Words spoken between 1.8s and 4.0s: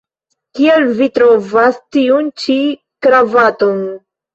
tiun ĉi kravaton?